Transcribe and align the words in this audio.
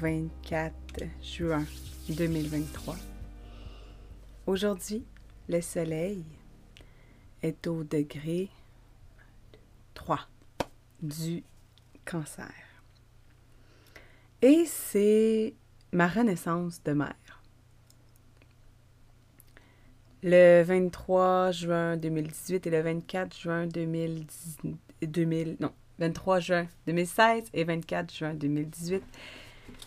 24 0.00 0.72
juin 1.20 1.64
2023. 2.08 2.96
Aujourd'hui, 4.46 5.04
le 5.46 5.60
soleil 5.60 6.24
est 7.42 7.66
au 7.66 7.84
degré 7.84 8.48
3 9.92 10.20
du 11.02 11.44
cancer. 12.06 12.50
Et 14.40 14.64
c'est 14.64 15.54
ma 15.92 16.08
renaissance 16.08 16.82
de 16.82 16.92
mère. 16.92 17.42
Le 20.22 20.62
23 20.62 21.50
juin 21.50 21.98
2018 21.98 22.66
et 22.66 22.70
le 22.70 22.80
24 22.80 23.38
juin 23.38 23.66
2010, 23.66 24.58
2000, 25.02 25.56
non, 25.60 25.72
23 25.98 26.40
juin 26.40 26.66
2016 26.86 27.50
et 27.52 27.64
24 27.64 28.14
juin 28.14 28.32
2018, 28.32 29.02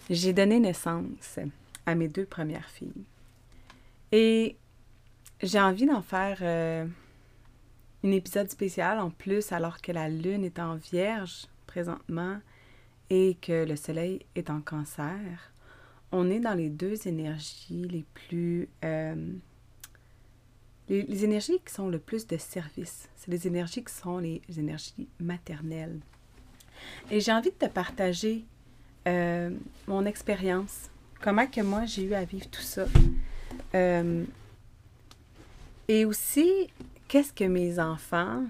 j'ai 0.10 0.34
donné 0.34 0.60
naissance 0.60 1.40
à 1.86 1.96
mes 1.96 2.08
deux 2.08 2.26
premières 2.26 2.70
filles. 2.70 3.04
Et 4.12 4.56
j'ai 5.42 5.60
envie 5.60 5.86
d'en 5.86 6.02
faire 6.02 6.38
euh, 6.42 6.86
un 8.04 8.12
épisode 8.12 8.50
spécial 8.50 9.00
en 9.00 9.10
plus 9.10 9.52
alors 9.52 9.82
que 9.82 9.92
la 9.92 10.10
lune 10.10 10.44
est 10.44 10.60
en 10.60 10.76
vierge 10.76 11.48
présentement 11.68 12.40
et 13.10 13.38
que 13.42 13.66
le 13.66 13.76
soleil 13.76 14.26
est 14.36 14.50
en 14.50 14.62
cancer. 14.62 15.52
On 16.12 16.30
est 16.30 16.40
dans 16.40 16.54
les 16.54 16.70
deux 16.70 17.08
énergies 17.08 17.88
les 17.88 18.06
plus... 18.14 18.70
Euh, 18.86 19.34
les, 20.90 21.24
énergies 21.24 21.60
qui 21.66 21.74
sont 21.74 21.88
le 21.88 21.98
plus 21.98 22.28
de 22.28 22.38
service, 22.38 23.10
c'est 23.16 23.32
les 23.32 23.48
énergies 23.48 23.84
qui 23.84 23.94
sont 23.94 24.18
les, 24.18 24.42
énergies 24.58 25.08
maternelles. 25.20 26.00
Et 27.10 27.20
j'ai 27.20 27.32
envie 27.32 27.52
de 27.52 27.56
te 27.56 27.66
partager 27.66 28.46
euh, 29.08 29.50
mon 29.88 30.06
expérience, 30.06 30.90
comment 31.22 31.48
que 31.48 31.62
moi 31.62 31.86
j'ai 31.86 32.04
eu 32.04 32.14
à 32.14 32.24
vivre 32.24 32.50
tout 32.50 32.62
ça. 32.62 32.86
Euh, 33.76 34.26
et 35.88 36.06
aussi, 36.06 36.70
qu'est-ce 37.08 37.34
que 37.34 37.44
mes 37.44 37.80
enfants, 37.80 38.44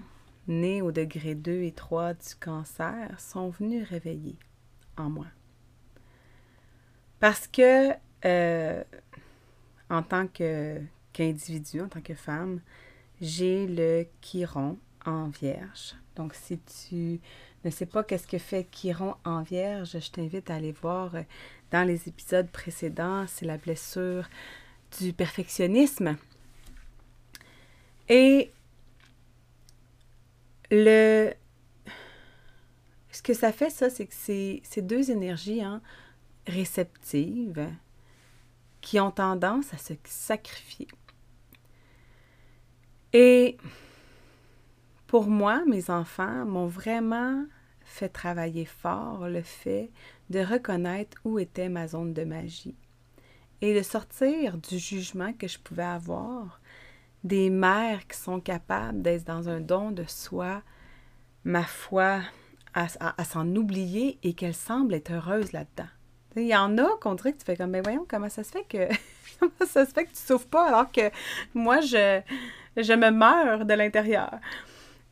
nés 0.48 0.82
au 0.82 0.92
degré 0.92 1.36
2 1.36 1.64
et 1.64 1.72
3 1.72 2.14
du 2.14 2.36
cancer, 2.40 3.20
sont 3.20 3.50
venus 3.50 3.88
réveiller 3.88 4.38
en 4.98 5.10
moi? 5.10 5.28
Parce 7.20 7.48
que, 7.48 7.94
euh, 8.26 8.84
en 9.90 10.04
tant 10.04 10.28
qu'individu, 10.28 11.82
en 11.82 11.88
tant 11.88 12.02
que 12.02 12.14
femme, 12.14 12.60
j'ai 13.22 13.66
le 13.66 14.06
chiron 14.22 14.78
en 15.06 15.30
vierge. 15.30 15.96
Donc, 16.16 16.34
si 16.36 16.60
tu 16.60 17.20
ne 17.66 17.72
sais 17.72 17.86
pas 17.86 18.04
qu'est-ce 18.04 18.28
que 18.28 18.38
fait 18.38 18.68
Chiron 18.72 19.16
en 19.24 19.42
vierge, 19.42 19.98
je 20.00 20.12
t'invite 20.12 20.50
à 20.50 20.56
aller 20.56 20.72
voir 20.74 21.16
euh, 21.16 21.22
dans 21.72 21.88
les 21.88 22.08
épisodes 22.08 22.50
précédents. 22.50 23.26
C'est 23.28 23.46
la 23.46 23.58
blessure 23.58 24.28
du 25.00 25.14
perfectionnisme. 25.14 26.18
Et 28.10 28.52
le... 30.72 31.32
Ce 33.12 33.22
que 33.22 33.34
ça 33.34 33.52
fait, 33.52 33.70
ça, 33.70 33.90
c'est 33.90 34.08
que 34.08 34.14
c'est 34.16 34.62
ces 34.64 34.82
deux 34.82 35.12
énergies 35.12 35.62
hein, 35.62 35.82
réceptives 36.48 37.70
qui 38.82 39.00
ont 39.00 39.12
tendance 39.12 39.74
à 39.74 39.78
se 39.78 39.94
sacrifier. 40.04 40.88
Et 43.14 43.58
pour 45.14 45.28
moi, 45.28 45.62
mes 45.68 45.92
enfants 45.92 46.44
m'ont 46.44 46.66
vraiment 46.66 47.46
fait 47.82 48.10
travailler 48.10 48.66
fort 48.66 49.30
le 49.30 49.44
fait 49.44 49.92
de 50.32 50.40
reconnaître 50.40 51.20
où 51.24 51.38
était 51.38 51.70
ma 51.70 51.88
zone 51.88 52.16
de 52.16 52.24
magie 52.24 52.74
et 53.62 53.76
de 53.76 53.84
sortir 53.84 54.58
du 54.58 54.80
jugement 54.80 55.32
que 55.34 55.48
je 55.48 55.60
pouvais 55.60 55.84
avoir 55.84 56.60
des 57.24 57.52
mères 57.52 58.08
qui 58.08 58.18
sont 58.18 58.40
capables 58.40 59.04
d'être 59.04 59.24
dans 59.24 59.50
un 59.50 59.62
don 59.62 59.92
de 59.92 60.04
soi, 60.08 60.64
ma 61.44 61.64
foi, 61.64 62.22
à, 62.74 62.88
s'en 63.24 63.48
oublier 63.56 64.18
et 64.24 64.34
qu'elles 64.34 64.56
semblent 64.56 64.96
être 64.96 65.12
heureuses 65.12 65.52
là-dedans. 65.52 65.90
Il 66.38 66.48
y 66.48 66.56
en 66.56 66.76
a 66.80 66.90
qu'on 67.00 67.14
dirait 67.14 67.34
que 67.34 67.38
tu 67.38 67.46
fais 67.46 67.56
comme, 67.56 67.70
mais 67.70 67.82
voyons, 67.82 68.08
comment 68.10 68.30
ça 68.30 68.44
se 68.44 68.50
fait 68.50 68.66
que 68.68 68.88
ça 69.68 69.86
se 69.86 69.92
fait 69.92 70.06
que 70.06 70.10
tu 70.10 70.24
souffres 70.26 70.48
pas 70.48 70.70
alors 70.70 70.92
que 70.92 71.12
moi, 71.54 71.82
je, 71.82 72.20
je 72.78 72.94
me 72.94 73.12
meurs 73.12 73.66
de 73.66 73.76
l'intérieur? 73.76 74.40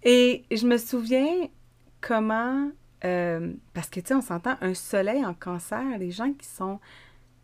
Et 0.03 0.45
je 0.51 0.65
me 0.65 0.77
souviens 0.77 1.47
comment, 1.99 2.71
euh, 3.05 3.53
parce 3.73 3.89
que 3.89 3.99
tu 3.99 4.07
sais, 4.07 4.15
on 4.15 4.21
s'entend, 4.21 4.55
un 4.61 4.73
soleil 4.73 5.25
en 5.25 5.33
cancer, 5.33 5.97
les 5.99 6.11
gens 6.11 6.33
qui 6.33 6.47
sont 6.47 6.79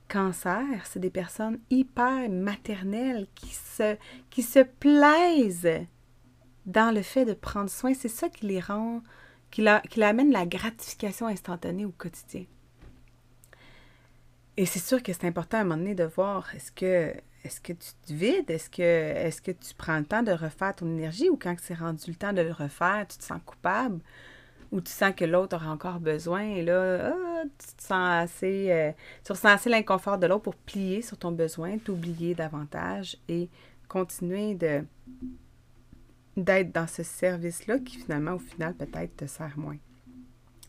cancer, 0.07 0.63
c'est 0.85 1.00
des 1.00 1.09
personnes 1.09 1.59
hyper 1.69 2.29
maternelles 2.29 3.28
qui 3.35 3.53
se, 3.53 3.97
qui 4.29 4.41
se 4.41 4.59
plaisent 4.59 5.85
dans 6.66 6.94
le 6.94 7.01
fait 7.01 7.25
de 7.25 7.34
prendre 7.34 7.69
soin. 7.69 7.94
C'est 7.94 8.07
ça 8.07 8.29
qui 8.29 8.45
les 8.45 8.59
rend, 8.59 9.01
qui, 9.51 9.62
la, 9.62 9.81
amène 10.01 10.31
la 10.31 10.45
gratification 10.45 11.28
instantanée 11.28 11.85
au 11.85 11.91
quotidien. 11.91 12.45
Et 14.56 14.66
c'est 14.66 14.79
sûr 14.79 15.03
que 15.03 15.13
c'est 15.13 15.25
important 15.25 15.57
à 15.57 15.62
un 15.62 15.63
moment 15.66 15.78
donné 15.78 15.95
de 15.95 16.03
voir 16.03 16.53
est-ce 16.56 16.72
que 16.72 17.13
est-ce 17.47 17.62
que 17.62 17.74
tu 17.74 17.91
te 18.06 18.13
vides? 18.13 18.50
Est-ce 18.50 18.69
que, 19.41 19.52
tu 19.52 19.74
prends 19.78 19.97
le 19.97 20.06
temps 20.06 20.22
de 20.22 20.31
refaire 20.31 20.75
ton 20.75 20.85
énergie? 20.85 21.30
Ou 21.30 21.38
quand 21.38 21.56
c'est 21.62 21.74
rendu 21.74 22.03
le 22.08 22.16
temps 22.16 22.34
de 22.34 22.41
le 22.41 22.52
refaire, 22.52 23.06
tu 23.09 23.18
te 23.18 23.24
sens 23.24 23.40
coupable? 23.46 24.00
Ou 24.74 24.81
tu 24.81 24.91
sens 24.91 25.13
que 25.16 25.24
l'autre 25.24 25.56
aura 25.56 25.72
encore 25.72 26.02
besoin 26.02 26.41
et 26.41 26.62
là, 26.62 27.13
ah, 27.13 27.44
tu 27.44 27.75
te 27.78 27.81
sens 27.81 28.24
assez. 28.24 28.69
Euh, 28.69 28.91
ressens 29.30 29.47
assez 29.47 29.69
l'inconfort 29.69 30.18
de 30.18 30.28
l'autre 30.28 30.44
pour 30.44 30.56
plier 30.56 31.02
sur 31.02 31.18
ton 31.18 31.31
besoin, 31.31 31.78
t'oublier 31.78 32.36
davantage 32.36 33.16
et 33.30 33.50
continuer 33.88 34.56
d'être 36.36 36.74
dans 36.74 36.88
ce 36.88 37.03
service-là 37.03 37.80
qui 37.80 37.97
finalement, 37.97 38.34
au 38.34 38.40
final, 38.40 38.74
peut-être 38.74 39.16
te 39.16 39.25
sert 39.25 39.57
moins. 39.57 39.78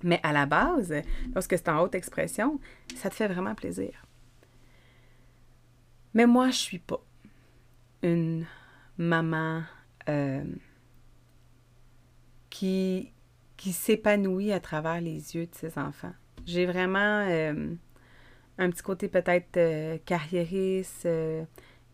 Mais 0.04 0.20
à 0.22 0.32
la 0.32 0.46
base, 0.46 0.94
lorsque 1.34 1.58
c'est 1.58 1.68
en 1.68 1.80
haute 1.80 1.96
expression, 1.96 2.60
ça 2.94 3.10
te 3.10 3.16
fait 3.16 3.26
vraiment 3.26 3.56
plaisir. 3.56 4.07
Mais 6.18 6.26
moi, 6.26 6.50
je 6.50 6.56
suis 6.56 6.80
pas 6.80 7.00
une 8.02 8.44
maman 8.96 9.62
euh, 10.08 10.42
qui, 12.50 13.12
qui 13.56 13.72
s'épanouit 13.72 14.50
à 14.50 14.58
travers 14.58 15.00
les 15.00 15.36
yeux 15.36 15.46
de 15.46 15.54
ses 15.54 15.78
enfants. 15.78 16.12
J'ai 16.44 16.66
vraiment 16.66 17.24
euh, 17.28 17.72
un 18.58 18.70
petit 18.70 18.82
côté 18.82 19.06
peut-être 19.06 19.58
euh, 19.58 19.96
carriériste, 20.06 21.06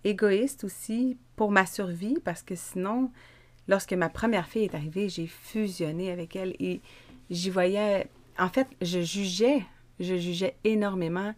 égoïste 0.04 0.64
aussi 0.64 1.18
pour 1.36 1.50
ma 1.50 1.66
survie, 1.66 2.16
parce 2.24 2.42
que 2.42 2.54
sinon, 2.54 3.12
lorsque 3.68 3.92
ma 3.92 4.08
première 4.08 4.46
fille 4.46 4.64
est 4.64 4.74
arrivée, 4.74 5.10
j'ai 5.10 5.26
fusionné 5.26 6.10
avec 6.10 6.34
elle 6.34 6.56
et 6.58 6.80
j'y 7.28 7.50
voyais... 7.50 8.08
En 8.38 8.48
fait, 8.48 8.68
je 8.80 9.00
jugeais, 9.00 9.66
je 10.00 10.16
jugeais 10.16 10.56
énormément 10.64 11.34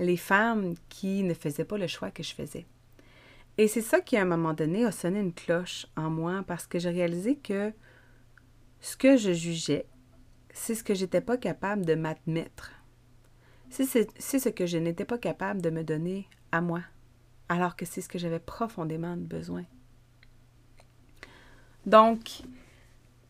les 0.00 0.16
femmes 0.16 0.74
qui 0.88 1.22
ne 1.22 1.34
faisaient 1.34 1.64
pas 1.64 1.78
le 1.78 1.86
choix 1.86 2.10
que 2.10 2.22
je 2.22 2.34
faisais. 2.34 2.66
Et 3.58 3.68
c'est 3.68 3.82
ça 3.82 4.00
qui, 4.00 4.16
à 4.16 4.22
un 4.22 4.24
moment 4.24 4.54
donné, 4.54 4.84
a 4.84 4.90
sonné 4.90 5.20
une 5.20 5.34
cloche 5.34 5.86
en 5.96 6.10
moi 6.10 6.42
parce 6.46 6.66
que 6.66 6.78
j'ai 6.78 6.90
réalisé 6.90 7.36
que 7.36 7.72
ce 8.80 8.96
que 8.96 9.16
je 9.16 9.32
jugeais, 9.32 9.86
c'est 10.52 10.74
ce 10.74 10.82
que 10.82 10.94
j'étais 10.94 11.20
pas 11.20 11.36
capable 11.36 11.84
de 11.84 11.94
m'admettre. 11.94 12.72
C'est 13.68 13.84
ce 13.84 14.48
que 14.48 14.66
je 14.66 14.78
n'étais 14.78 15.04
pas 15.04 15.18
capable 15.18 15.60
de 15.60 15.70
me 15.70 15.84
donner 15.84 16.26
à 16.50 16.60
moi, 16.60 16.80
alors 17.48 17.76
que 17.76 17.84
c'est 17.84 18.00
ce 18.00 18.08
que 18.08 18.18
j'avais 18.18 18.40
profondément 18.40 19.16
besoin. 19.16 19.64
Donc, 21.86 22.42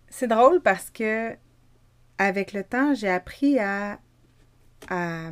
c'est 0.08 0.28
drôle 0.28 0.62
parce 0.62 0.90
que 0.90 1.36
avec 2.16 2.52
le 2.52 2.64
temps, 2.64 2.94
j'ai 2.94 3.08
appris 3.08 3.58
à, 3.58 4.00
à 4.88 5.30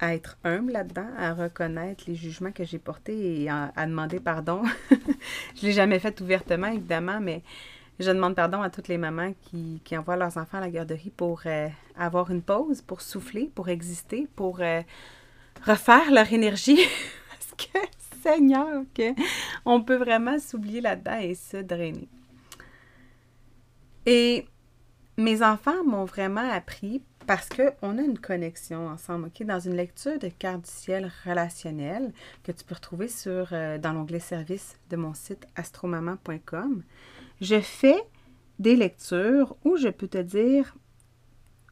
à 0.00 0.14
être 0.14 0.36
humble 0.44 0.72
là-dedans, 0.72 1.08
à 1.16 1.34
reconnaître 1.34 2.04
les 2.06 2.14
jugements 2.14 2.52
que 2.52 2.64
j'ai 2.64 2.78
portés 2.78 3.42
et 3.42 3.50
à, 3.50 3.72
demander 3.86 4.20
pardon. 4.20 4.62
je 4.90 4.96
ne 5.62 5.66
l'ai 5.66 5.72
jamais 5.72 5.98
fait 5.98 6.20
ouvertement, 6.20 6.68
évidemment, 6.68 7.20
mais 7.20 7.42
je 7.98 8.10
demande 8.10 8.34
pardon 8.34 8.62
à 8.62 8.70
toutes 8.70 8.88
les 8.88 8.98
mamans 8.98 9.32
qui, 9.42 9.80
envoient 9.96 10.16
leurs 10.16 10.36
enfants 10.36 10.58
à 10.58 10.60
la 10.60 10.70
garderie 10.70 11.12
pour 11.16 11.42
euh, 11.46 11.68
avoir 11.96 12.30
une 12.30 12.42
pause, 12.42 12.82
pour 12.82 13.00
souffler, 13.00 13.50
pour 13.54 13.68
exister, 13.68 14.26
pour 14.34 14.60
euh, 14.60 14.82
refaire 15.64 16.10
leur 16.10 16.32
énergie. 16.32 16.80
Parce 17.28 17.68
que, 17.68 17.78
Seigneur, 18.22 18.82
on 19.64 19.82
peut 19.82 19.96
vraiment 19.96 20.38
s'oublier 20.38 20.80
là-dedans 20.80 21.18
et 21.20 21.34
se 21.34 21.56
drainer. 21.56 22.08
Et 24.06 24.46
mes 25.16 25.42
enfants 25.42 25.84
m'ont 25.84 26.04
vraiment 26.04 26.48
appris 26.50 27.02
parce 27.26 27.48
qu'on 27.48 27.98
a 27.98 28.02
une 28.02 28.18
connexion 28.18 28.88
ensemble, 28.88 29.26
OK? 29.26 29.46
Dans 29.46 29.60
une 29.60 29.74
lecture 29.74 30.18
de 30.18 30.28
carte 30.28 30.62
du 30.64 30.70
ciel 30.70 31.10
relationnelle 31.24 32.12
que 32.42 32.52
tu 32.52 32.64
peux 32.64 32.74
retrouver 32.74 33.08
sur, 33.08 33.48
euh, 33.52 33.78
dans 33.78 33.92
l'onglet 33.92 34.20
service 34.20 34.78
de 34.90 34.96
mon 34.96 35.14
site 35.14 35.46
astromaman.com, 35.56 36.82
je 37.40 37.60
fais 37.60 38.00
des 38.58 38.76
lectures 38.76 39.56
où 39.64 39.76
je 39.76 39.88
peux 39.88 40.08
te 40.08 40.18
dire 40.18 40.76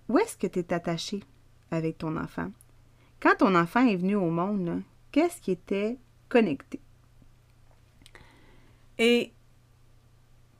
où 0.08 0.18
est-ce 0.18 0.36
que 0.36 0.46
tu 0.46 0.58
es 0.58 0.72
attaché 0.72 1.22
avec 1.70 1.98
ton 1.98 2.16
enfant. 2.16 2.50
Quand 3.20 3.36
ton 3.38 3.54
enfant 3.54 3.86
est 3.86 3.96
venu 3.96 4.16
au 4.16 4.30
monde, 4.30 4.82
qu'est-ce 5.12 5.40
qui 5.40 5.52
était 5.52 5.98
connecté? 6.28 6.80
Et 8.98 9.32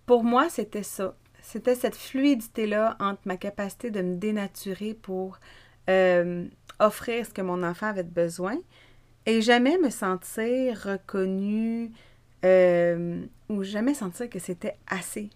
pour 0.07 0.25
moi, 0.25 0.49
c'était 0.49 0.83
ça. 0.83 1.15
C'était 1.51 1.75
cette 1.75 1.97
fluidité-là 1.97 2.97
entre 3.01 3.23
ma 3.25 3.37
capacité 3.37 3.91
de 3.91 4.03
me 4.03 4.15
dénaturer 4.15 4.95
pour 4.95 5.41
euh, 5.89 6.47
offrir 6.79 7.27
ce 7.27 7.33
que 7.33 7.43
mon 7.43 7.65
enfant 7.65 7.89
avait 7.89 8.05
besoin 8.05 8.57
et 9.27 9.41
jamais 9.41 9.77
me 9.79 9.91
sentir 9.91 10.81
reconnue 10.81 11.91
euh, 12.45 13.27
ou 13.49 13.65
jamais 13.65 13.95
sentir 13.95 14.31
que 14.31 14.39
c'était 14.39 14.77
assez. 14.87 15.29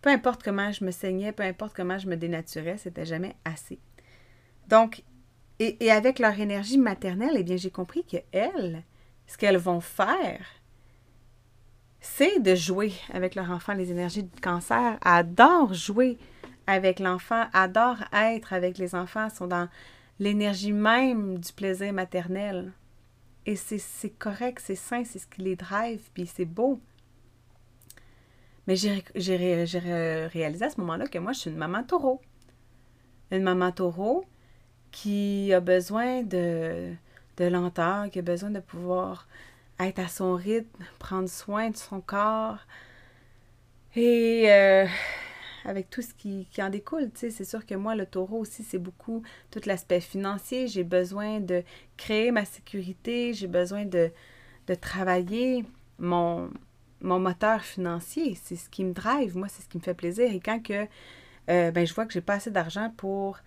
Peu 0.00 0.10
importe 0.10 0.44
comment 0.44 0.70
je 0.70 0.84
me 0.84 0.92
saignais, 0.92 1.32
peu 1.32 1.42
importe 1.42 1.74
comment 1.74 1.98
je 1.98 2.06
me 2.06 2.16
dénaturais, 2.16 2.78
c'était 2.78 3.04
jamais 3.04 3.34
assez. 3.44 3.80
Donc, 4.68 5.02
et, 5.58 5.90
avec 5.90 6.20
leur 6.20 6.38
énergie 6.38 6.78
maternelle, 6.78 7.34
eh 7.34 7.42
bien, 7.42 7.56
j'ai 7.56 7.72
compris 7.72 8.04
que 8.04 8.18
elles, 8.30 8.84
ce 9.26 9.36
qu'elles 9.38 9.56
vont 9.56 9.80
faire, 9.80 10.46
c'est 12.06 12.40
de 12.40 12.54
jouer 12.54 12.92
avec 13.12 13.34
leur 13.34 13.50
enfant. 13.50 13.74
Les 13.74 13.90
énergies 13.90 14.22
du 14.22 14.40
cancer 14.40 14.96
adorent 15.02 15.74
jouer 15.74 16.18
avec 16.66 17.00
l'enfant, 17.00 17.46
adorent 17.52 18.04
être 18.12 18.52
avec 18.52 18.78
les 18.78 18.94
enfants, 18.94 19.28
sont 19.28 19.46
dans 19.46 19.68
l'énergie 20.18 20.72
même 20.72 21.38
du 21.38 21.52
plaisir 21.52 21.92
maternel. 21.92 22.72
Et 23.44 23.56
c'est 23.56 24.10
correct, 24.10 24.60
c'est 24.64 24.76
sain, 24.76 25.04
c'est 25.04 25.18
ce 25.18 25.26
qui 25.26 25.42
les 25.42 25.56
drive, 25.56 26.00
puis 26.14 26.26
c'est 26.26 26.44
beau. 26.44 26.80
Mais 28.66 28.76
j'ai 28.76 29.36
réalisé 30.32 30.64
à 30.64 30.70
ce 30.70 30.80
moment-là 30.80 31.06
que 31.06 31.18
moi, 31.18 31.32
je 31.32 31.40
suis 31.40 31.50
une 31.50 31.56
maman 31.56 31.82
taureau. 31.82 32.20
Une 33.30 33.42
maman 33.42 33.72
taureau 33.72 34.24
qui 34.90 35.52
a 35.52 35.60
besoin 35.60 36.22
de, 36.22 36.92
de 37.36 37.44
lenteur, 37.44 38.10
qui 38.10 38.20
a 38.20 38.22
besoin 38.22 38.50
de 38.50 38.60
pouvoir 38.60 39.28
être 39.80 39.98
à 39.98 40.08
son 40.08 40.34
rythme, 40.34 40.84
prendre 40.98 41.28
soin 41.28 41.70
de 41.70 41.76
son 41.76 42.00
corps. 42.00 42.58
Et 43.94 44.44
euh, 44.50 44.86
avec 45.64 45.90
tout 45.90 46.02
ce 46.02 46.14
qui, 46.14 46.46
en 46.58 46.70
découle, 46.70 47.10
tu 47.12 47.20
sais, 47.20 47.30
c'est 47.30 47.44
sûr 47.44 47.66
que 47.66 47.74
moi, 47.74 47.94
le 47.94 48.06
taureau 48.06 48.38
aussi, 48.38 48.62
c'est 48.62 48.78
beaucoup 48.78 49.22
tout 49.50 49.60
l'aspect 49.66 50.00
financier. 50.00 50.68
J'ai 50.68 50.84
besoin 50.84 51.40
de 51.40 51.62
créer 51.96 52.30
ma 52.30 52.44
sécurité, 52.44 53.34
j'ai 53.34 53.46
besoin 53.46 53.84
de, 53.84 54.10
travailler 54.80 55.64
mon, 55.98 56.50
mon 57.00 57.18
moteur 57.18 57.62
financier. 57.62 58.38
C'est 58.42 58.56
ce 58.56 58.68
qui 58.68 58.84
me 58.84 58.92
drive, 58.92 59.36
moi, 59.36 59.48
c'est 59.48 59.62
ce 59.62 59.68
qui 59.68 59.78
me 59.78 59.82
fait 59.82 59.94
plaisir. 59.94 60.30
Et 60.30 60.40
quand 60.40 60.62
que, 60.62 60.86
euh, 61.50 61.70
ben, 61.70 61.86
je 61.86 61.94
vois 61.94 62.06
que 62.06 62.12
j'ai 62.12 62.20
pas 62.20 62.34
assez 62.34 62.50
d'argent 62.50 62.92
pour 62.96 63.38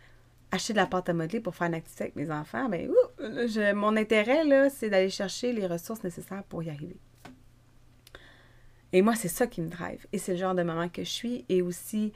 acheter 0.51 0.73
de 0.73 0.77
la 0.77 0.87
pâte 0.87 1.09
à 1.09 1.13
modeler 1.13 1.39
pour 1.39 1.55
faire 1.55 1.67
une 1.67 1.75
activité 1.75 2.03
avec 2.05 2.15
mes 2.15 2.31
enfants, 2.31 2.69
ben, 2.69 2.89
mon 3.75 3.95
intérêt, 3.95 4.43
là, 4.43 4.69
c'est 4.69 4.89
d'aller 4.89 5.09
chercher 5.09 5.53
les 5.53 5.67
ressources 5.67 6.03
nécessaires 6.03 6.43
pour 6.43 6.63
y 6.63 6.69
arriver. 6.69 6.97
Et 8.91 9.01
moi, 9.01 9.15
c'est 9.15 9.27
ça 9.27 9.47
qui 9.47 9.61
me 9.61 9.69
drive. 9.69 10.05
Et 10.11 10.17
c'est 10.17 10.33
le 10.33 10.39
genre 10.39 10.55
de 10.55 10.63
maman 10.63 10.89
que 10.89 11.03
je 11.03 11.09
suis. 11.09 11.45
Et 11.49 11.61
aussi, 11.61 12.11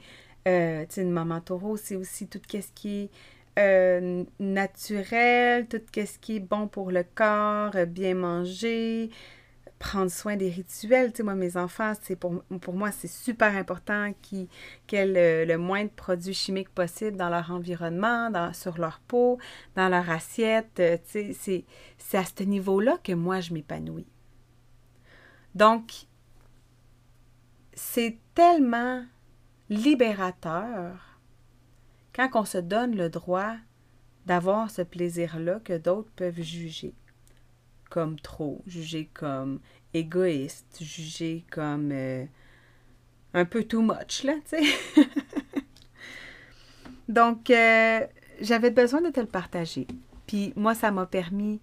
euh, 0.48 0.84
tu 0.86 0.94
sais, 0.94 1.02
une 1.02 1.12
maman 1.12 1.40
taureau, 1.40 1.76
c'est 1.76 1.96
aussi 1.96 2.26
tout 2.26 2.40
ce 2.50 2.58
qui 2.74 3.02
est 3.02 3.10
euh, 3.58 4.24
naturel, 4.40 5.68
tout 5.68 5.80
ce 5.94 6.18
qui 6.18 6.36
est 6.36 6.40
bon 6.40 6.66
pour 6.66 6.90
le 6.90 7.04
corps, 7.14 7.86
bien 7.86 8.14
manger, 8.14 9.10
prendre 9.84 10.10
soin 10.10 10.36
des 10.36 10.48
rituels. 10.48 11.12
Tu 11.12 11.22
moi, 11.22 11.34
mes 11.34 11.58
enfants, 11.58 11.92
c'est 12.00 12.16
pour, 12.16 12.42
moi, 12.72 12.90
c'est 12.90 13.08
super 13.08 13.54
important 13.54 14.14
qu'ils 14.22 14.48
aient 14.92 15.06
le, 15.06 15.44
le, 15.44 15.58
moins 15.58 15.84
de 15.84 15.90
produits 15.90 16.32
chimiques 16.32 16.70
possible 16.70 17.18
dans 17.18 17.28
leur 17.28 17.50
environnement, 17.50 18.30
sur 18.54 18.78
leur 18.78 18.98
peau, 19.00 19.38
dans 19.76 19.90
leur 19.90 20.08
assiette. 20.08 20.80
Euh, 20.80 20.96
sais, 21.04 21.64
c'est 21.98 22.18
à 22.18 22.24
ce 22.24 22.42
niveau-là 22.44 22.98
que 23.04 23.12
moi, 23.12 23.40
je 23.40 23.52
m'épanouis. 23.52 24.06
Donc, 25.54 26.06
c'est 27.74 28.18
tellement 28.34 29.04
libérateur 29.68 31.18
quand 32.14 32.30
on 32.34 32.44
se 32.46 32.58
donne 32.58 32.96
le 32.96 33.10
droit 33.10 33.54
d'avoir 34.24 34.70
ce 34.70 34.80
plaisir-là 34.80 35.60
que 35.60 35.76
d'autres 35.76 36.10
peuvent 36.16 36.40
juger 36.40 36.94
comme 37.94 38.18
trop, 38.18 38.60
jugé 38.66 39.08
comme 39.14 39.60
égoïste, 39.94 40.78
jugé 40.80 41.44
comme 41.48 41.90
euh, 41.92 42.24
un 43.34 43.44
peu 43.44 43.62
too 43.62 43.82
much, 43.82 44.24
là, 44.24 44.32
tu 44.50 44.56
sais. 44.56 44.64
Donc, 47.08 47.50
euh, 47.50 48.00
j'avais 48.40 48.72
besoin 48.72 49.00
de 49.00 49.10
te 49.10 49.20
le 49.20 49.26
partager. 49.26 49.86
Puis 50.26 50.52
moi, 50.56 50.74
ça 50.74 50.90
m'a 50.90 51.06
permis 51.06 51.60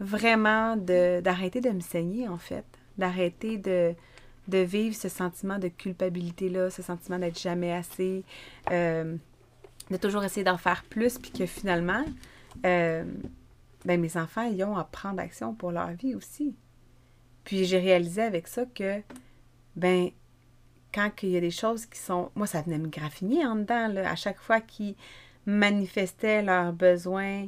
vraiment 0.00 0.76
d'arrêter 0.76 1.60
de, 1.60 1.70
me 1.70 1.80
saigner, 1.80 2.26
en 2.26 2.38
fait, 2.38 2.64
d'arrêter 2.96 3.56
de, 3.56 3.94
de 4.48 4.58
vivre 4.58 4.96
ce 4.96 5.08
sentiment 5.08 5.60
de 5.60 5.68
culpabilité-là, 5.68 6.70
ce 6.70 6.82
sentiment 6.82 7.20
d'être 7.20 7.38
jamais 7.40 7.72
assez, 7.72 8.24
euh, 8.72 9.14
de 9.92 9.96
toujours 9.96 10.24
essayer 10.24 10.42
d'en 10.42 10.58
faire 10.58 10.82
plus, 10.90 11.18
puis 11.18 11.30
que 11.30 11.46
finalement, 11.46 12.04
ben, 13.88 13.98
mes 13.98 14.18
enfants, 14.18 14.42
ils 14.42 14.62
ont 14.64 14.76
à 14.76 14.84
prendre 14.84 15.18
action 15.18 15.54
pour 15.54 15.72
leur 15.72 15.88
vie 15.92 16.14
aussi. 16.14 16.54
Puis 17.44 17.64
j'ai 17.64 17.78
réalisé 17.78 18.20
avec 18.20 18.46
ça 18.46 18.66
que, 18.66 19.00
ben, 19.76 20.10
quand 20.92 21.10
il 21.22 21.30
y 21.30 21.38
a 21.38 21.40
des 21.40 21.50
choses 21.50 21.86
qui 21.86 21.98
sont. 21.98 22.30
Moi, 22.34 22.46
ça 22.46 22.60
venait 22.60 22.76
me 22.76 22.88
graffiner 22.88 23.46
en 23.46 23.56
dedans, 23.56 23.88
là, 23.88 24.10
à 24.10 24.14
chaque 24.14 24.40
fois 24.40 24.60
qu'ils 24.60 24.94
manifestaient 25.46 26.42
leur 26.42 26.74
besoin 26.74 27.46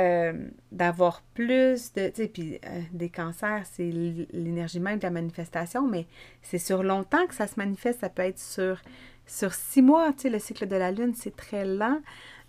euh, 0.00 0.48
d'avoir 0.72 1.22
plus 1.34 1.92
de. 1.92 2.08
Tu 2.08 2.22
sais, 2.22 2.28
puis 2.28 2.58
euh, 2.66 2.80
des 2.90 3.08
cancers, 3.08 3.62
c'est 3.64 3.88
l'énergie 4.32 4.80
même 4.80 4.98
de 4.98 5.04
la 5.04 5.10
manifestation, 5.10 5.86
mais 5.86 6.08
c'est 6.42 6.58
sur 6.58 6.82
longtemps 6.82 7.24
que 7.28 7.36
ça 7.36 7.46
se 7.46 7.54
manifeste. 7.56 8.00
Ça 8.00 8.08
peut 8.08 8.22
être 8.22 8.40
sur, 8.40 8.82
sur 9.26 9.54
six 9.54 9.82
mois. 9.82 10.12
Tu 10.12 10.22
sais, 10.22 10.30
le 10.30 10.40
cycle 10.40 10.66
de 10.66 10.74
la 10.74 10.90
Lune, 10.90 11.14
c'est 11.14 11.36
très 11.36 11.64
lent. 11.64 12.00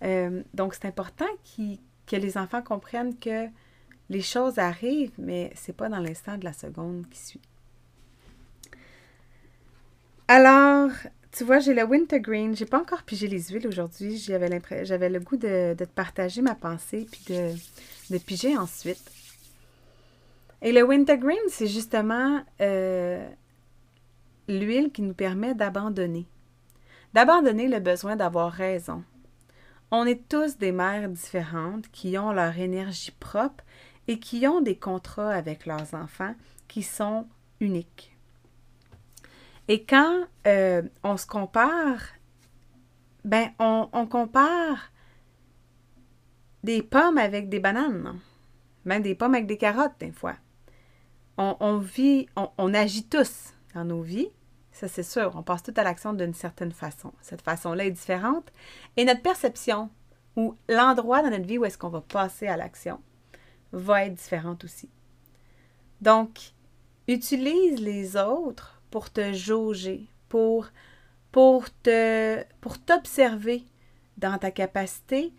Euh, 0.01 0.41
donc, 0.55 0.73
c'est 0.73 0.85
important 0.85 1.29
qu'ils 1.43 1.77
que 2.09 2.15
les 2.15 2.37
enfants 2.37 2.61
comprennent 2.61 3.17
que 3.17 3.47
les 4.09 4.21
choses 4.21 4.57
arrivent, 4.57 5.13
mais 5.17 5.51
c'est 5.55 5.75
pas 5.75 5.89
dans 5.89 5.99
l'instant 5.99 6.37
de 6.37 6.43
la 6.43 6.53
seconde 6.53 7.05
qui 7.09 7.19
suit. 7.19 7.41
Alors, 10.27 10.91
tu 11.31 11.43
vois, 11.43 11.59
j'ai 11.59 11.73
le 11.73 11.83
wintergreen. 11.83 12.55
J'ai 12.55 12.65
pas 12.65 12.79
encore 12.79 13.03
pigé 13.03 13.27
les 13.27 13.41
huiles 13.49 13.67
aujourd'hui. 13.67 14.17
J'avais, 14.17 14.49
le 14.49 15.19
goût 15.19 15.37
de, 15.37 15.75
te 15.77 15.83
partager 15.83 16.41
ma 16.41 16.55
pensée 16.55 17.07
puis 17.11 17.33
de, 17.33 17.53
de 18.09 18.17
piger 18.17 18.57
ensuite. 18.57 19.11
Et 20.61 20.71
le 20.71 20.83
wintergreen, 20.83 21.37
c'est 21.49 21.67
justement 21.67 22.43
euh, 22.61 23.27
l'huile 24.47 24.91
qui 24.91 25.01
nous 25.01 25.13
permet 25.13 25.53
d'abandonner. 25.53 26.25
D'abandonner 27.13 27.67
le 27.67 27.79
besoin 27.79 28.15
d'avoir 28.15 28.51
raison, 28.51 29.03
on 29.91 30.05
est 30.05 30.27
tous 30.27 30.57
des 30.57 30.71
mères 30.71 31.09
différentes 31.09 31.89
qui 31.91 32.17
ont 32.17 32.31
leur 32.31 32.57
énergie 32.57 33.11
propre 33.11 33.63
et 34.07 34.19
qui 34.19 34.47
ont 34.47 34.61
des 34.61 34.75
contrats 34.75 35.31
avec 35.31 35.65
leurs 35.65 35.93
enfants 35.93 36.35
qui 36.67 36.83
sont 36.83 37.27
uniques. 37.59 38.15
Et 39.67 39.83
quand 39.83 40.25
euh, 40.47 40.81
on 41.03 41.17
se 41.17 41.27
compare, 41.27 42.01
ben 43.23 43.51
on, 43.59 44.07
compare 44.07 44.91
des 46.63 46.81
pommes 46.81 47.17
avec 47.17 47.49
des 47.49 47.59
bananes, 47.59 48.19
même 48.85 49.03
des 49.03 49.15
pommes 49.15 49.35
avec 49.35 49.47
des 49.47 49.57
carottes 49.57 49.99
des 49.99 50.11
fois. 50.11 50.35
On, 51.37 51.77
vit, 51.77 52.27
on 52.35 52.73
agit 52.73 53.05
tous 53.05 53.53
dans 53.73 53.85
nos 53.85 54.01
vies 54.01 54.27
ça, 54.79 54.87
c'est 54.87 55.03
sûr. 55.03 55.33
On 55.35 55.43
passe 55.43 55.61
tout 55.61 55.73
à 55.75 55.83
l'action 55.83 56.13
d'une 56.13 56.33
certaine 56.33 56.71
façon. 56.71 57.11
Cette 57.19 57.41
façon-là 57.41 57.85
est 57.85 57.91
différente. 57.91 58.49
Et 58.95 59.03
notre 59.03 59.21
perception 59.21 59.89
ou 60.37 60.55
l'endroit 60.69 61.21
dans 61.21 61.31
notre 61.31 61.45
vie 61.45 61.57
où 61.57 61.65
est-ce 61.65 61.77
qu'on 61.77 61.89
va 61.89 61.99
passer 61.99 62.47
à 62.47 62.55
l'action 62.55 63.01
va 63.73 64.05
être 64.05 64.13
différente 64.13 64.63
aussi. 64.63 64.89
Donc, 65.99 66.53
utilise 67.09 67.81
les 67.81 68.15
autres 68.15 68.81
pour 68.89 69.09
te 69.09 69.33
jauger, 69.33 70.07
pour, 70.29 70.67
pour, 71.33 71.69
te, 71.81 72.41
pour 72.61 72.79
t'observer 72.79 73.65
dans 74.15 74.37
ta 74.37 74.49
capacité 74.49 75.33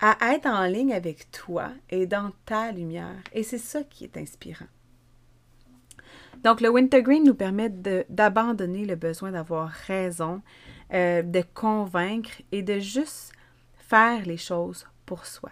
à 0.00 0.16
être 0.34 0.46
en 0.46 0.64
ligne 0.64 0.94
avec 0.94 1.30
toi 1.30 1.70
et 1.90 2.06
dans 2.06 2.32
ta 2.44 2.72
lumière. 2.72 3.22
Et 3.32 3.44
c'est 3.44 3.58
ça 3.58 3.84
qui 3.84 4.02
est 4.02 4.16
inspirant. 4.16 4.66
Donc, 6.42 6.60
le 6.60 6.70
wintergreen 6.70 7.24
nous 7.24 7.34
permet 7.34 7.68
d'abandonner 8.08 8.86
le 8.86 8.96
besoin 8.96 9.32
d'avoir 9.32 9.68
raison, 9.68 10.40
euh, 10.92 11.22
de 11.22 11.42
convaincre 11.54 12.30
et 12.50 12.62
de 12.62 12.78
juste 12.78 13.32
faire 13.76 14.24
les 14.24 14.36
choses 14.36 14.86
pour 15.04 15.26
soi. 15.26 15.50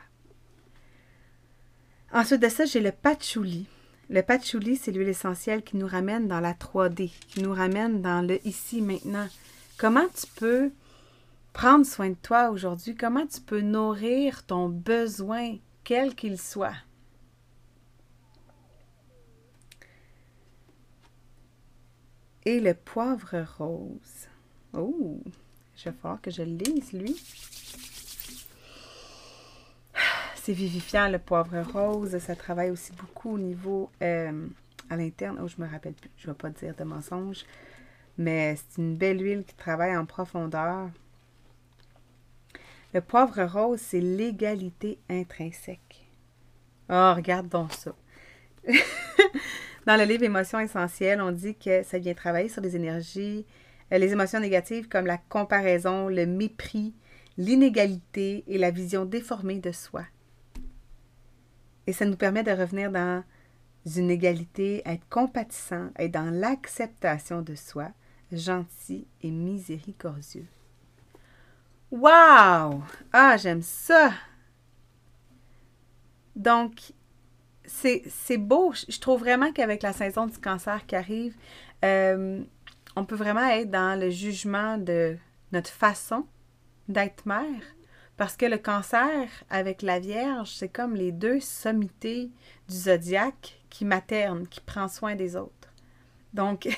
Ensuite 2.12 2.40
de 2.40 2.48
ça, 2.48 2.64
j'ai 2.64 2.80
le 2.80 2.92
patchouli. 2.92 3.66
Le 4.08 4.22
patchouli, 4.22 4.76
c'est 4.76 4.92
l'huile 4.92 5.08
essentielle 5.08 5.62
qui 5.62 5.76
nous 5.76 5.86
ramène 5.86 6.26
dans 6.26 6.40
la 6.40 6.54
3D, 6.54 7.10
qui 7.28 7.42
nous 7.42 7.52
ramène 7.52 8.00
dans 8.00 8.26
le 8.26 8.44
ici, 8.46 8.80
maintenant. 8.80 9.28
Comment 9.76 10.06
tu 10.16 10.26
peux 10.36 10.70
prendre 11.52 11.84
soin 11.84 12.10
de 12.10 12.16
toi 12.22 12.48
aujourd'hui? 12.48 12.94
Comment 12.94 13.26
tu 13.26 13.42
peux 13.42 13.60
nourrir 13.60 14.44
ton 14.46 14.70
besoin, 14.70 15.56
quel 15.84 16.14
qu'il 16.14 16.38
soit? 16.40 16.74
Et 22.48 22.60
le 22.60 22.72
poivre 22.72 23.44
rose. 23.58 24.26
Oh, 24.72 25.20
je 25.76 25.90
vais 25.90 25.94
falloir 26.00 26.18
que 26.18 26.30
je 26.30 26.40
le 26.40 26.56
lise, 26.56 26.94
lui. 26.94 27.14
C'est 30.34 30.54
vivifiant, 30.54 31.10
le 31.10 31.18
poivre 31.18 31.60
rose. 31.60 32.16
Ça 32.16 32.34
travaille 32.34 32.70
aussi 32.70 32.92
beaucoup 32.92 33.32
au 33.32 33.38
niveau 33.38 33.90
euh, 34.00 34.46
à 34.88 34.96
l'interne. 34.96 35.38
Oh, 35.42 35.46
je 35.46 35.60
me 35.62 35.68
rappelle 35.68 35.92
plus. 35.92 36.08
Je 36.16 36.26
ne 36.26 36.32
vais 36.32 36.38
pas 36.38 36.48
dire 36.48 36.74
de 36.74 36.84
mensonge. 36.84 37.44
Mais 38.16 38.56
c'est 38.56 38.80
une 38.80 38.96
belle 38.96 39.22
huile 39.22 39.44
qui 39.44 39.54
travaille 39.54 39.94
en 39.94 40.06
profondeur. 40.06 40.88
Le 42.94 43.02
poivre 43.02 43.42
rose, 43.44 43.78
c'est 43.78 44.00
l'égalité 44.00 44.98
intrinsèque. 45.10 46.08
Oh, 46.88 47.12
regarde 47.14 47.48
donc 47.48 47.74
ça. 47.74 47.94
Dans 49.88 49.96
le 49.96 50.04
livre 50.04 50.24
Émotions 50.24 50.60
essentielles, 50.60 51.22
on 51.22 51.32
dit 51.32 51.54
que 51.54 51.82
ça 51.82 51.98
vient 51.98 52.12
travailler 52.12 52.50
sur 52.50 52.60
les 52.60 52.76
énergies, 52.76 53.46
euh, 53.90 53.96
les 53.96 54.12
émotions 54.12 54.38
négatives 54.38 54.86
comme 54.86 55.06
la 55.06 55.16
comparaison, 55.16 56.10
le 56.10 56.26
mépris, 56.26 56.92
l'inégalité 57.38 58.44
et 58.48 58.58
la 58.58 58.70
vision 58.70 59.06
déformée 59.06 59.60
de 59.60 59.72
soi. 59.72 60.04
Et 61.86 61.94
ça 61.94 62.04
nous 62.04 62.16
permet 62.16 62.42
de 62.42 62.50
revenir 62.50 62.92
dans 62.92 63.24
une 63.86 64.10
égalité, 64.10 64.82
être 64.84 65.08
compatissant, 65.08 65.88
être 65.98 66.12
dans 66.12 66.30
l'acceptation 66.34 67.40
de 67.40 67.54
soi, 67.54 67.88
gentil 68.30 69.06
et 69.22 69.30
miséricordieux. 69.30 70.48
Wow! 71.90 72.82
Ah, 73.10 73.38
j'aime 73.38 73.62
ça! 73.62 74.12
Donc, 76.36 76.92
c'est 77.68 78.38
beau. 78.38 78.72
Je 78.88 78.98
trouve 78.98 79.20
vraiment 79.20 79.52
qu'avec 79.52 79.82
la 79.82 79.92
saison 79.92 80.26
du 80.26 80.38
cancer 80.38 80.86
qui 80.86 80.96
arrive, 80.96 81.34
euh, 81.84 82.42
on 82.96 83.04
peut 83.04 83.14
vraiment 83.14 83.46
être 83.48 83.70
dans 83.70 83.98
le 83.98 84.10
jugement 84.10 84.78
de 84.78 85.16
notre 85.52 85.70
façon 85.70 86.26
d'être 86.88 87.26
mère. 87.26 87.62
Parce 88.16 88.36
que 88.36 88.46
le 88.46 88.58
cancer 88.58 89.28
avec 89.48 89.82
la 89.82 90.00
Vierge, 90.00 90.50
c'est 90.50 90.68
comme 90.68 90.96
les 90.96 91.12
deux 91.12 91.38
sommités 91.38 92.30
du 92.68 92.74
zodiaque 92.74 93.60
qui 93.70 93.84
maternent, 93.84 94.48
qui 94.48 94.60
prend 94.60 94.88
soin 94.88 95.14
des 95.14 95.36
autres. 95.36 95.52
Donc, 96.34 96.68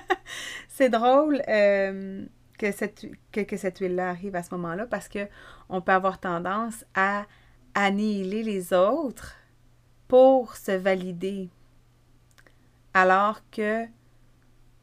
c'est 0.68 0.88
drôle. 0.88 1.42
Euh, 1.48 2.24
que 2.60 2.72
cette, 2.72 3.06
que, 3.32 3.56
cette 3.56 3.78
huile-là 3.78 4.10
arrive 4.10 4.36
à 4.36 4.42
ce 4.42 4.54
moment-là 4.54 4.84
parce 4.84 5.08
qu'on 5.08 5.80
peut 5.80 5.92
avoir 5.92 6.20
tendance 6.20 6.84
à 6.94 7.24
annihiler 7.74 8.42
les 8.42 8.74
autres 8.74 9.39
pour 10.10 10.56
se 10.56 10.72
valider. 10.72 11.48
Alors 12.94 13.48
que, 13.52 13.86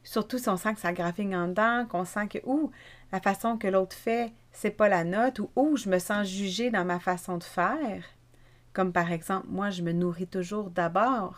surtout 0.02 0.38
si 0.38 0.48
on 0.48 0.56
sent 0.56 0.72
que 0.72 0.80
ça 0.80 0.94
graphique 0.94 1.34
en 1.34 1.48
dedans, 1.48 1.84
qu'on 1.86 2.06
sent 2.06 2.28
que, 2.28 2.38
ouh, 2.46 2.70
la 3.12 3.20
façon 3.20 3.58
que 3.58 3.68
l'autre 3.68 3.94
fait, 3.94 4.32
c'est 4.52 4.70
pas 4.70 4.88
la 4.88 5.04
note, 5.04 5.40
ou 5.40 5.50
ouh, 5.54 5.76
je 5.76 5.90
me 5.90 5.98
sens 5.98 6.26
jugée 6.26 6.70
dans 6.70 6.86
ma 6.86 6.98
façon 6.98 7.36
de 7.36 7.44
faire. 7.44 8.04
Comme 8.72 8.90
par 8.90 9.12
exemple, 9.12 9.48
moi, 9.50 9.68
je 9.68 9.82
me 9.82 9.92
nourris 9.92 10.28
toujours 10.28 10.70
d'abord. 10.70 11.36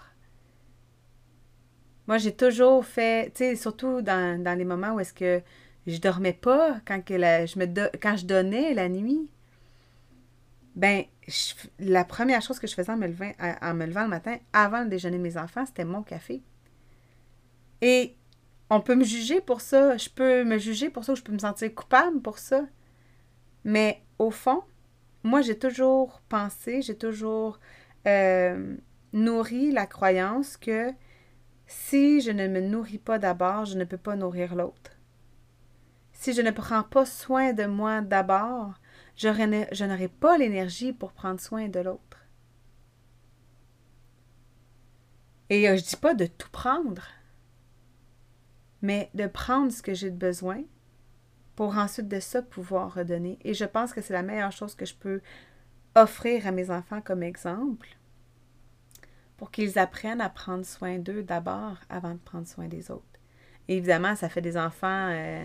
Moi, 2.06 2.18
j'ai 2.18 2.32
toujours 2.32 2.84
fait, 2.84 3.32
tu 3.34 3.38
sais, 3.38 3.56
surtout 3.56 4.02
dans, 4.02 4.56
les 4.56 4.64
moments 4.64 4.94
où 4.94 5.00
est-ce 5.00 5.12
que 5.12 5.42
je 5.88 5.98
dormais 5.98 6.32
pas 6.32 6.76
quand, 6.86 7.04
que 7.04 7.14
je 7.16 7.58
me 7.58 7.96
quand 7.96 8.16
je 8.16 8.24
donnais 8.24 8.72
la 8.72 8.88
nuit. 8.88 9.28
Ben, 10.76 11.04
la 11.78 12.04
première 12.04 12.42
chose 12.42 12.58
que 12.58 12.66
je 12.66 12.74
faisais 12.74 12.92
en 12.92 12.96
me, 12.96 13.06
levant, 13.06 13.32
en 13.60 13.74
me 13.74 13.86
levant 13.86 14.02
le 14.02 14.08
matin, 14.08 14.38
avant 14.52 14.82
le 14.82 14.88
déjeuner 14.88 15.18
de 15.18 15.22
mes 15.22 15.36
enfants, 15.36 15.66
c'était 15.66 15.84
mon 15.84 16.02
café. 16.02 16.42
Et 17.80 18.16
on 18.70 18.80
peut 18.80 18.94
me 18.94 19.04
juger 19.04 19.40
pour 19.40 19.60
ça, 19.60 19.96
je 19.96 20.08
peux 20.08 20.44
me 20.44 20.58
juger 20.58 20.90
pour 20.90 21.04
ça, 21.04 21.12
ou 21.12 21.16
je 21.16 21.22
peux 21.22 21.32
me 21.32 21.38
sentir 21.38 21.74
coupable 21.74 22.20
pour 22.20 22.38
ça. 22.38 22.66
Mais 23.64 24.02
au 24.18 24.30
fond, 24.30 24.62
moi, 25.22 25.42
j'ai 25.42 25.58
toujours 25.58 26.22
pensé, 26.28 26.82
j'ai 26.82 26.96
toujours 26.96 27.58
euh, 28.06 28.76
nourri 29.12 29.72
la 29.72 29.86
croyance 29.86 30.56
que 30.56 30.92
si 31.66 32.20
je 32.20 32.30
ne 32.30 32.48
me 32.48 32.60
nourris 32.60 32.98
pas 32.98 33.18
d'abord, 33.18 33.64
je 33.64 33.76
ne 33.76 33.84
peux 33.84 33.98
pas 33.98 34.16
nourrir 34.16 34.54
l'autre. 34.54 34.92
Si 36.12 36.32
je 36.32 36.42
ne 36.42 36.50
prends 36.50 36.82
pas 36.82 37.06
soin 37.06 37.52
de 37.52 37.64
moi 37.64 38.00
d'abord, 38.00 38.79
je 39.20 39.84
n'aurai 39.84 40.08
pas 40.08 40.38
l'énergie 40.38 40.92
pour 40.92 41.12
prendre 41.12 41.40
soin 41.40 41.68
de 41.68 41.80
l'autre. 41.80 42.26
Et 45.50 45.68
euh, 45.68 45.76
je 45.76 45.82
ne 45.82 45.88
dis 45.88 45.96
pas 45.96 46.14
de 46.14 46.26
tout 46.26 46.50
prendre, 46.50 47.02
mais 48.82 49.10
de 49.14 49.26
prendre 49.26 49.72
ce 49.72 49.82
que 49.82 49.94
j'ai 49.94 50.10
besoin 50.10 50.62
pour 51.56 51.76
ensuite 51.76 52.08
de 52.08 52.20
ça 52.20 52.40
pouvoir 52.40 52.94
redonner. 52.94 53.38
Et 53.42 53.52
je 53.52 53.64
pense 53.64 53.92
que 53.92 54.00
c'est 54.00 54.12
la 54.12 54.22
meilleure 54.22 54.52
chose 54.52 54.74
que 54.74 54.86
je 54.86 54.94
peux 54.94 55.20
offrir 55.94 56.46
à 56.46 56.52
mes 56.52 56.70
enfants 56.70 57.00
comme 57.00 57.22
exemple 57.22 57.88
pour 59.36 59.50
qu'ils 59.50 59.78
apprennent 59.78 60.20
à 60.20 60.28
prendre 60.30 60.64
soin 60.64 60.98
d'eux 60.98 61.22
d'abord 61.22 61.76
avant 61.88 62.12
de 62.12 62.18
prendre 62.18 62.46
soin 62.46 62.68
des 62.68 62.90
autres. 62.90 63.04
évidemment, 63.68 64.14
ça 64.14 64.28
fait 64.28 64.40
des 64.40 64.56
enfants 64.56 65.08
euh, 65.10 65.44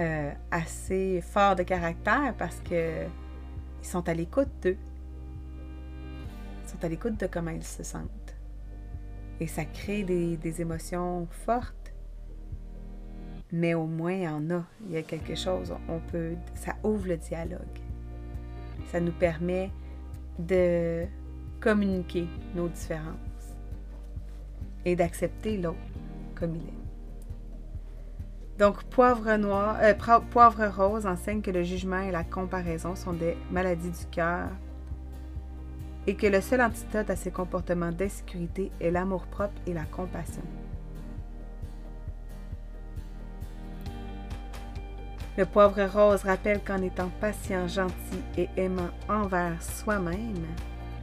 euh, 0.00 0.32
assez 0.50 1.20
forts 1.20 1.56
de 1.56 1.62
caractère 1.62 2.34
parce 2.38 2.58
que 2.60 3.04
ils 3.82 3.86
sont 3.86 4.08
à 4.08 4.14
l'écoute 4.14 4.48
d'eux. 4.62 4.78
Ils 6.64 6.70
sont 6.70 6.82
à 6.82 6.88
l'écoute 6.88 7.20
de 7.20 7.26
comment 7.26 7.50
ils 7.50 7.62
se 7.62 7.82
sentent. 7.82 8.36
Et 9.40 9.46
ça 9.46 9.64
crée 9.64 10.02
des, 10.02 10.60
émotions 10.60 11.26
fortes. 11.30 11.92
Mais 13.52 13.74
au 13.74 13.86
moins, 13.86 14.12
il 14.12 14.22
y 14.22 14.28
en 14.28 14.50
a. 14.50 14.64
Il 14.86 14.92
y 14.92 14.96
a 14.96 15.02
quelque 15.02 15.34
chose. 15.34 15.74
On 15.88 15.98
peut. 15.98 16.34
Ça 16.54 16.76
ouvre 16.82 17.08
le 17.08 17.16
dialogue. 17.16 17.60
Ça 18.86 19.00
nous 19.00 19.12
permet 19.12 19.70
de 20.38 21.04
communiquer 21.60 22.26
nos 22.54 22.68
différences 22.68 23.56
et 24.84 24.96
d'accepter 24.96 25.58
l'autre 25.58 25.78
comme 26.34 26.56
il 26.56 26.62
est. 26.62 26.79
Donc, 28.60 28.84
poivre 28.84 29.36
noir, 29.36 29.78
euh, 29.80 29.94
poivre 30.30 30.66
rose 30.66 31.06
enseigne 31.06 31.40
que 31.40 31.50
le 31.50 31.62
jugement 31.62 32.00
et 32.00 32.10
la 32.10 32.24
comparaison 32.24 32.94
sont 32.94 33.14
des 33.14 33.34
maladies 33.50 33.88
du 33.88 34.04
cœur 34.10 34.50
et 36.06 36.14
que 36.14 36.26
le 36.26 36.42
seul 36.42 36.60
antidote 36.60 37.08
à 37.08 37.16
ces 37.16 37.30
comportements 37.30 37.90
d'insécurité 37.90 38.70
est 38.78 38.90
l'amour-propre 38.90 39.54
et 39.66 39.72
la 39.72 39.84
compassion. 39.84 40.42
Le 45.38 45.46
poivre 45.46 45.82
rose 45.84 46.24
rappelle 46.24 46.62
qu'en 46.62 46.82
étant 46.82 47.10
patient, 47.18 47.66
gentil 47.66 47.94
et 48.36 48.50
aimant 48.58 48.90
envers 49.08 49.62
soi-même, 49.62 50.44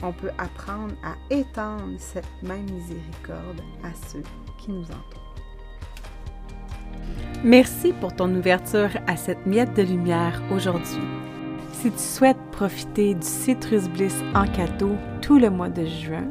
on 0.04 0.14
peut 0.14 0.32
apprendre 0.38 0.94
à 1.04 1.16
étendre 1.34 1.98
cette 1.98 2.44
même 2.44 2.70
miséricorde 2.70 3.62
à 3.84 3.92
ceux 4.10 4.22
qui 4.60 4.72
nous 4.72 4.86
entourent. 4.86 5.27
Merci 7.44 7.94
pour 7.94 8.16
ton 8.16 8.34
ouverture 8.34 8.90
à 9.06 9.16
cette 9.16 9.46
miette 9.46 9.76
de 9.76 9.84
lumière 9.84 10.42
aujourd'hui. 10.52 11.02
Si 11.72 11.92
tu 11.92 12.00
souhaites 12.00 12.42
profiter 12.52 13.14
du 13.14 13.26
Citrus 13.26 13.88
Bliss 13.90 14.16
en 14.34 14.48
cadeau 14.48 14.96
tout 15.22 15.38
le 15.38 15.52
mois 15.52 15.70
de 15.70 15.86
juin, 15.86 16.26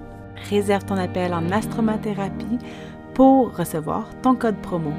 réserve 0.51 0.85
ton 0.85 0.97
appel 0.97 1.33
en 1.33 1.53
astromathérapie 1.53 2.59
pour 3.15 3.57
recevoir 3.57 4.09
ton 4.23 4.35
code 4.35 4.57
promo. 4.57 4.93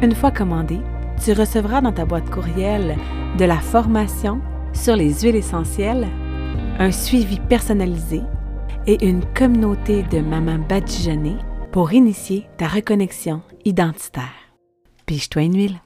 Une 0.00 0.14
fois 0.14 0.30
commandé, 0.30 0.78
tu 1.24 1.32
recevras 1.32 1.80
dans 1.80 1.92
ta 1.92 2.04
boîte 2.04 2.30
courriel 2.30 2.96
de 3.36 3.44
la 3.44 3.58
formation 3.58 4.40
sur 4.72 4.94
les 4.94 5.12
huiles 5.12 5.36
essentielles, 5.36 6.06
un 6.78 6.92
suivi 6.92 7.40
personnalisé 7.40 8.22
et 8.86 9.04
une 9.04 9.24
communauté 9.34 10.04
de 10.04 10.20
mamans 10.20 10.64
badigeonnées 10.68 11.38
pour 11.72 11.92
initier 11.92 12.46
ta 12.58 12.68
reconnexion 12.68 13.42
identitaire. 13.64 14.35
Piche-toi 15.06 15.42
une 15.42 15.56
huile. 15.56 15.80